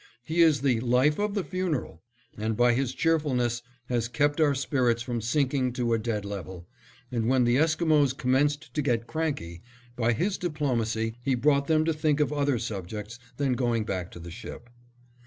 He 0.23 0.41
is 0.41 0.61
the 0.61 0.79
"life 0.79 1.19
of 1.19 1.35
the 1.35 1.43
funeral" 1.43 2.01
and 2.35 2.57
by 2.57 2.73
his 2.73 2.95
cheerfulness 2.95 3.61
has 3.85 4.07
kept 4.07 4.41
our 4.41 4.55
spirits 4.55 5.03
from 5.03 5.21
sinking 5.21 5.73
to 5.73 5.93
a 5.93 5.99
dead 5.99 6.25
level, 6.25 6.67
and 7.11 7.27
when 7.29 7.43
the 7.43 7.57
Esquimos 7.59 8.11
commenced 8.11 8.73
to 8.73 8.81
get 8.81 9.05
cranky, 9.05 9.61
by 9.95 10.13
his 10.13 10.39
diplomacy 10.39 11.17
he 11.21 11.35
brought 11.35 11.67
them 11.67 11.85
to 11.85 11.93
think 11.93 12.19
of 12.19 12.33
other 12.33 12.57
subjects 12.57 13.19
than 13.37 13.53
going 13.53 13.83
back 13.83 14.09
to 14.09 14.19
the 14.19 14.31
ship. 14.31 14.71